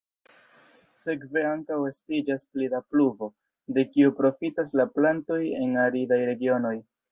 [0.99, 3.29] Sekve ankaŭ estiĝas pli da pluvo,
[3.77, 6.77] de kiu profitas la plantoj en aridaj regionoj.